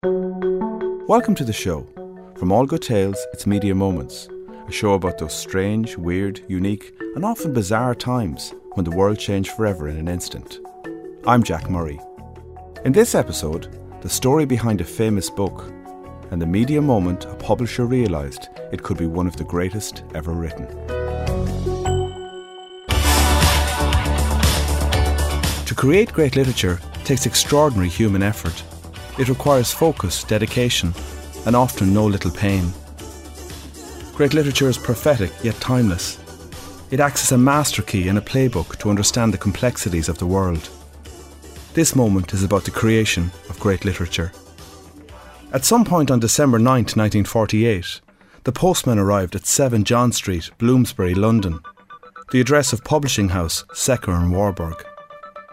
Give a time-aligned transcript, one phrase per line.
[0.00, 1.84] Welcome to the show.
[2.38, 4.28] From All Good Tales, it's Media Moments,
[4.68, 9.50] a show about those strange, weird, unique, and often bizarre times when the world changed
[9.50, 10.60] forever in an instant.
[11.26, 11.98] I'm Jack Murray.
[12.84, 15.64] In this episode, the story behind a famous book
[16.30, 20.30] and the media moment a publisher realised it could be one of the greatest ever
[20.30, 20.68] written.
[25.66, 28.62] To create great literature takes extraordinary human effort.
[29.18, 30.94] It requires focus, dedication,
[31.44, 32.72] and often no little pain.
[34.14, 36.18] Great literature is prophetic yet timeless.
[36.90, 40.26] It acts as a master key and a playbook to understand the complexities of the
[40.26, 40.70] world.
[41.74, 44.32] This moment is about the creation of great literature.
[45.52, 48.00] At some point on December 9, 1948,
[48.44, 51.60] the postman arrived at 7 John Street, Bloomsbury, London,
[52.30, 54.84] the address of publishing house Secker and Warburg.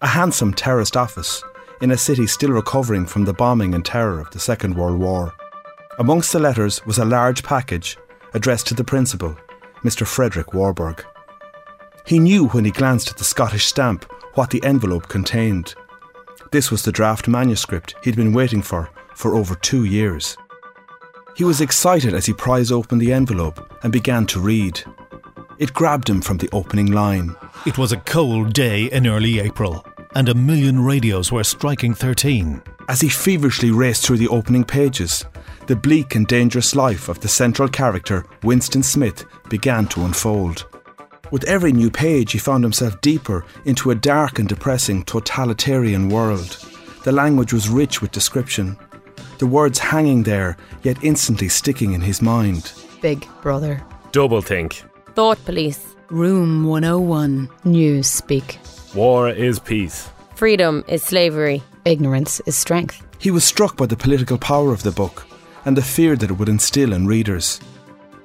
[0.00, 1.42] A handsome terraced office
[1.80, 5.34] in a city still recovering from the bombing and terror of the Second World War.
[5.98, 7.96] Amongst the letters was a large package
[8.34, 9.36] addressed to the principal,
[9.82, 10.06] Mr.
[10.06, 11.04] Fredric Warburg.
[12.06, 15.74] He knew when he glanced at the Scottish stamp what the envelope contained.
[16.52, 20.36] This was the draft manuscript he'd been waiting for for over two years.
[21.36, 24.82] He was excited as he prized open the envelope and began to read.
[25.58, 27.36] It grabbed him from the opening line.
[27.66, 29.84] It was a cold day in early April,
[30.18, 32.60] and a million radios were striking 13.
[32.88, 35.24] As he feverishly raced through the opening pages,
[35.68, 40.66] the bleak and dangerous life of the central character, Winston Smith, began to unfold.
[41.30, 46.66] With every new page, he found himself deeper into a dark and depressing totalitarian world.
[47.04, 48.76] The language was rich with description,
[49.38, 52.72] the words hanging there, yet instantly sticking in his mind.
[53.00, 53.84] Big Brother.
[54.10, 54.82] Double think.
[55.14, 55.94] Thought Police.
[56.10, 57.48] Room 101.
[57.64, 58.58] News Speak.
[58.98, 60.10] War is peace.
[60.34, 61.62] Freedom is slavery.
[61.84, 63.06] Ignorance is strength.
[63.20, 65.24] He was struck by the political power of the book
[65.64, 67.60] and the fear that it would instill in readers.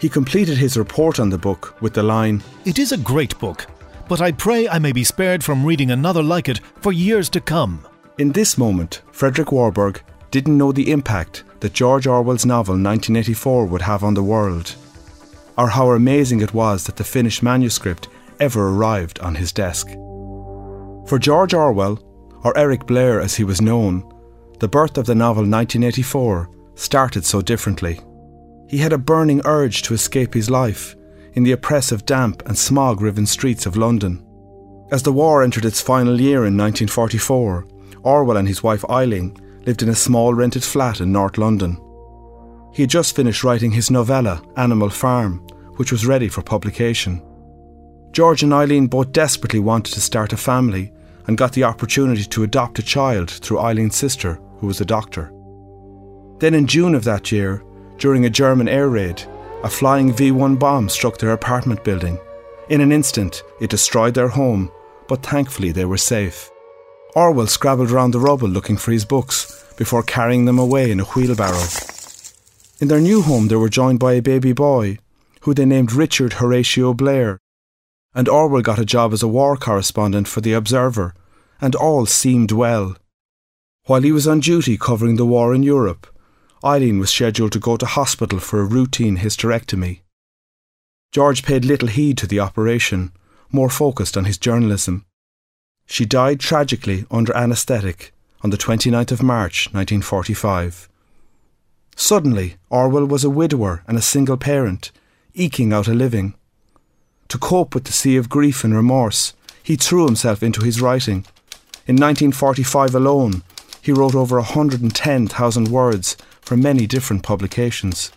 [0.00, 3.66] He completed his report on the book with the line It is a great book,
[4.08, 7.40] but I pray I may be spared from reading another like it for years to
[7.40, 7.84] come.
[8.18, 10.00] In this moment, Fredric Warburg
[10.30, 14.76] didn't know the impact that George Orwell's novel 1984 would have on the world,
[15.58, 18.06] or how amazing it was that the finished manuscript
[18.38, 19.88] ever arrived on his desk.
[21.10, 21.98] For George Orwell,
[22.44, 24.08] or Eric Blair as he was known,
[24.60, 27.98] the birth of the novel 1984 started so differently.
[28.68, 30.94] He had a burning urge to escape his life
[31.32, 34.24] in the oppressive, damp, and smog riven streets of London.
[34.92, 37.66] As the war entered its final year in 1944,
[38.04, 41.76] Orwell and his wife Eileen lived in a small rented flat in North London.
[42.72, 45.44] He had just finished writing his novella, Animal Farm,
[45.74, 47.20] which was ready for publication.
[48.12, 50.92] George and Eileen both desperately wanted to start a family
[51.30, 55.32] and got the opportunity to adopt a child through Eileen's sister, who was a doctor.
[56.40, 57.62] Then in June of that year,
[57.98, 59.22] during a German air raid,
[59.62, 62.18] a flying V 1 bomb struck their apartment building.
[62.68, 64.72] In an instant, it destroyed their home,
[65.06, 66.50] but thankfully they were safe.
[67.14, 71.04] Orwell scrabbled around the rubble looking for his books before carrying them away in a
[71.04, 71.68] wheelbarrow.
[72.80, 74.98] In their new home, they were joined by a baby boy,
[75.42, 77.38] who they named Richard Horatio Blair.
[78.16, 81.14] And Orwell got a job as a war correspondent for The Observer,
[81.60, 82.96] and all seemed well.
[83.84, 86.06] While he was on duty covering the war in Europe,
[86.64, 90.00] Eileen was scheduled to go to hospital for a routine hysterectomy.
[91.12, 93.12] George paid little heed to the operation,
[93.50, 95.04] more focused on his journalism.
[95.86, 98.12] She died tragically under anaesthetic
[98.42, 100.88] on the 29th of March 1945.
[101.96, 104.92] Suddenly, Orwell was a widower and a single parent,
[105.34, 106.34] eking out a living.
[107.28, 111.26] To cope with the sea of grief and remorse, he threw himself into his writing.
[111.86, 113.42] In 1945 alone,
[113.82, 118.12] he wrote over 110,000 words for many different publications.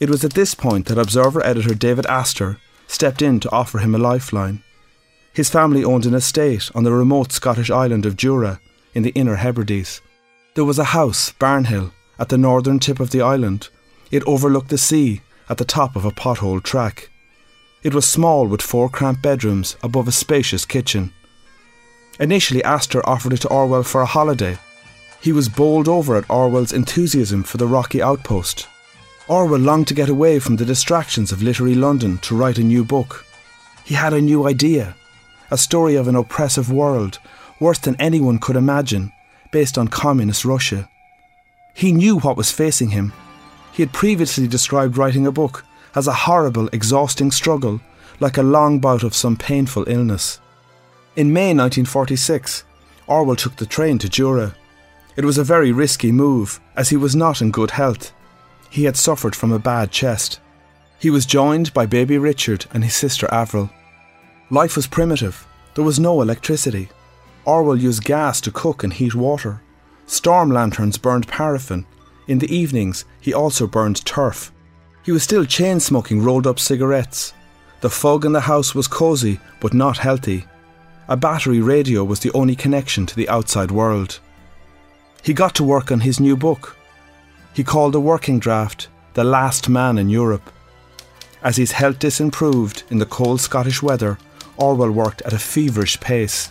[0.00, 3.94] It was at this point that Observer editor David Astor stepped in to offer him
[3.94, 4.62] a lifeline.
[5.32, 8.60] His family owned an estate on the remote Scottish island of Jura
[8.94, 10.00] in the Inner Hebrides.
[10.54, 13.68] There was a house, Barnhill, at the northern tip of the island.
[14.10, 17.10] It overlooked the sea at the top of a pothole track.
[17.82, 21.12] It was small with four cramped bedrooms above a spacious kitchen.
[22.20, 24.58] Initially, Astor offered it to Orwell for a holiday.
[25.20, 28.68] He was bowled over at Orwell's enthusiasm for the rocky outpost.
[29.26, 32.84] Orwell longed to get away from the distractions of literary London to write a new
[32.84, 33.24] book.
[33.84, 34.94] He had a new idea
[35.50, 37.18] a story of an oppressive world,
[37.60, 39.12] worse than anyone could imagine,
[39.52, 40.88] based on communist Russia.
[41.74, 43.12] He knew what was facing him.
[43.72, 45.64] He had previously described writing a book
[45.94, 47.80] as a horrible, exhausting struggle,
[48.20, 50.40] like a long bout of some painful illness.
[51.16, 52.64] In May 1946,
[53.06, 54.56] Orwell took the train to Jura.
[55.14, 58.12] It was a very risky move, as he was not in good health.
[58.68, 60.40] He had suffered from a bad chest.
[60.98, 63.70] He was joined by baby Richard and his sister Avril.
[64.50, 65.46] Life was primitive.
[65.76, 66.88] There was no electricity.
[67.44, 69.62] Orwell used gas to cook and heat water.
[70.06, 71.86] Storm lanterns burned paraffin.
[72.26, 74.50] In the evenings, he also burned turf.
[75.04, 77.34] He was still chain smoking rolled up cigarettes.
[77.82, 80.46] The fog in the house was cosy, but not healthy.
[81.06, 84.20] A battery radio was the only connection to the outside world.
[85.22, 86.76] He got to work on his new book.
[87.52, 90.50] He called the working draft The Last Man in Europe.
[91.42, 94.18] As his health disimproved in the cold Scottish weather,
[94.56, 96.50] Orwell worked at a feverish pace.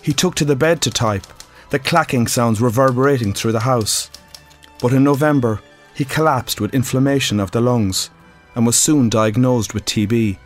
[0.00, 1.26] He took to the bed to type,
[1.68, 4.10] the clacking sounds reverberating through the house.
[4.80, 5.60] But in November,
[5.94, 8.08] he collapsed with inflammation of the lungs
[8.54, 10.38] and was soon diagnosed with TB.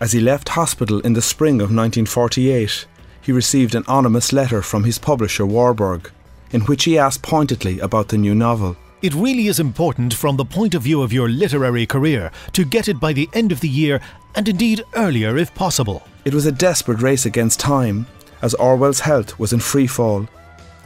[0.00, 2.86] As he left hospital in the spring of 1948,
[3.20, 6.10] he received an anonymous letter from his publisher Warburg,
[6.52, 8.78] in which he asked pointedly about the new novel.
[9.02, 12.88] It really is important from the point of view of your literary career to get
[12.88, 14.00] it by the end of the year
[14.34, 16.02] and indeed earlier if possible.
[16.24, 18.06] It was a desperate race against time,
[18.40, 20.26] as Orwell's health was in free fall.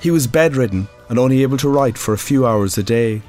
[0.00, 3.22] He was bedridden and only able to write for a few hours a day.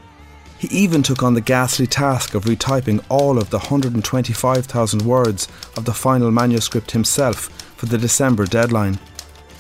[0.58, 5.86] He even took on the ghastly task of retyping all of the 125,000 words of
[5.86, 9.00] the final manuscript himself for the December deadline.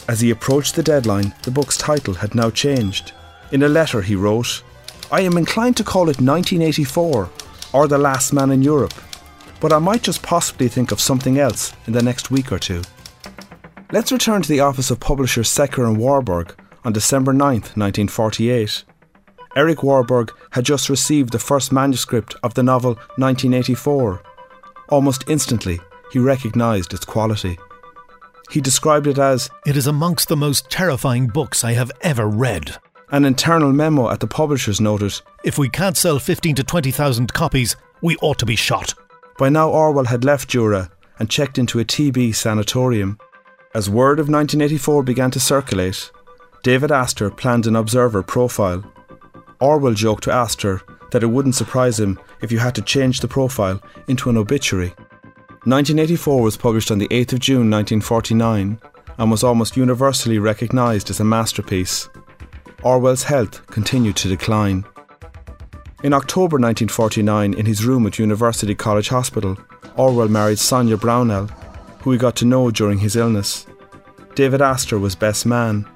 [0.07, 3.11] As he approached the deadline, the book's title had now changed.
[3.51, 4.63] In a letter, he wrote,
[5.11, 7.29] I am inclined to call it 1984
[7.73, 8.93] or The Last Man in Europe,
[9.59, 12.81] but I might just possibly think of something else in the next week or two.
[13.91, 18.83] Let's return to the office of publisher Secker and Warburg on December 9, 1948.
[19.55, 24.21] Eric Warburg had just received the first manuscript of the novel 1984.
[24.89, 25.79] Almost instantly,
[26.11, 27.57] he recognised its quality.
[28.51, 32.77] He described it as It is amongst the most terrifying books I have ever read.
[33.11, 35.21] an internal memo at the publishers noted.
[35.43, 38.93] If we can't sell 15 to 20,000 copies, we ought to be shot.
[39.37, 43.19] By now, Orwell had left Jura and checked into a TB sanatorium.
[43.73, 46.11] As word of 1984 began to circulate,
[46.63, 48.83] David Astor planned an observer profile.
[49.59, 50.81] Orwell joked to Astor
[51.11, 54.93] that it wouldn't surprise him if you had to change the profile into an obituary.
[55.65, 58.79] 1984 was published on the 8th of June 1949
[59.17, 62.09] and was almost universally recognised as a masterpiece.
[62.83, 64.85] Orwell's health continued to decline.
[66.03, 69.57] In October 1949, in his room at University College Hospital,
[69.95, 71.47] Orwell married Sonia Brownell,
[72.01, 73.65] who he got to know during his illness.
[74.35, 75.87] David Astor was best man.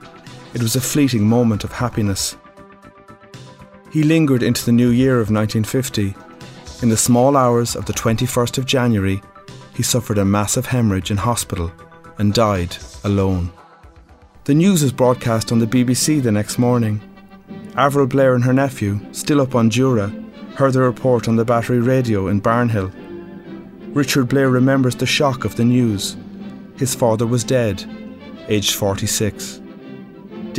[0.56, 2.38] It was a fleeting moment of happiness.
[3.92, 6.16] He lingered into the new year of 1950.
[6.82, 9.22] In the small hours of the 21st of January,
[9.74, 11.72] he suffered a massive hemorrhage in hospital
[12.20, 13.52] and died alone.
[14.44, 17.02] The news was broadcast on the BBC the next morning.
[17.76, 20.10] Avril Blair and her nephew, still up on Jura,
[20.56, 22.92] heard the report on the battery radio in Barnhill.
[23.96, 26.16] Richard Blair remembers the shock of the news.
[26.78, 27.84] His father was dead,
[28.48, 29.62] aged 46.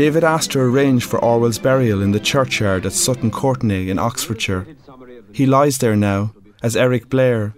[0.01, 4.67] David Astor arranged for Orwell's burial in the churchyard at Sutton Courtenay in Oxfordshire.
[5.31, 6.33] He lies there now
[6.63, 7.55] as Eric Blair,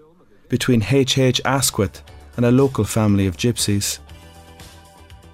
[0.48, 1.18] between H.
[1.18, 1.40] H.
[1.44, 2.02] Asquith
[2.36, 4.00] and a local family of gypsies.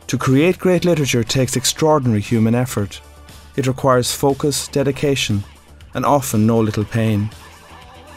[0.08, 3.00] To create great literature takes extraordinary human effort.
[3.56, 5.44] It requires focus, dedication,
[5.94, 7.31] and often no little pain.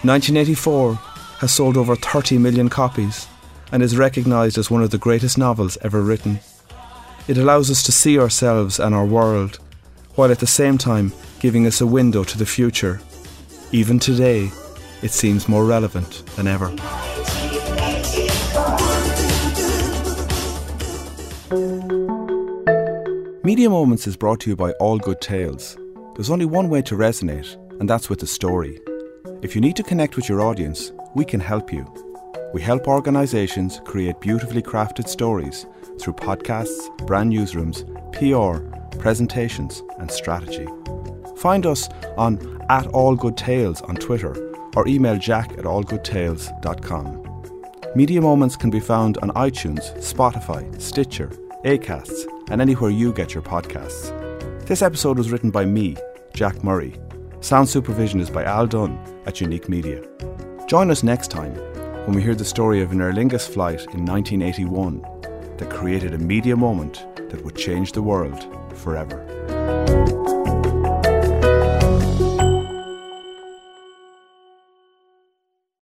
[0.03, 0.95] 1984
[1.39, 3.25] has sold over 30 million copies
[3.71, 6.41] and is recognised as one of the greatest novels ever written.
[7.27, 9.59] It allows us to see ourselves and our world,
[10.15, 12.99] while at the same time giving us a window to the future.
[13.71, 14.49] Even today,
[15.03, 16.69] it seems more relevant than ever.
[23.43, 25.77] Media Moments is brought to you by All Good Tales.
[26.15, 28.79] There's only one way to resonate, and that's with a story.
[29.43, 31.85] If you need to connect with your audience, we can help you.
[32.53, 35.65] We help organisations create beautifully crafted stories
[35.99, 38.59] through podcasts, brand newsrooms, PR,
[38.99, 40.67] presentations, and strategy.
[41.37, 44.35] Find us on at All Good Tales on Twitter
[44.75, 47.27] or email jack at allgoodtales.com.
[47.95, 51.29] Media Moments can be found on iTunes, Spotify, Stitcher,
[51.65, 54.17] Acasts, and anywhere you get your podcasts.
[54.65, 55.97] This episode was written by me,
[56.33, 56.95] Jack Murray.
[57.41, 60.01] Sound supervision is by Al Dunn at Unique Media.
[60.67, 61.53] Join us next time
[62.05, 65.03] when we hear the story of an Aer Lingus flight in 1981
[65.61, 70.20] that created a media moment that would change the world forever.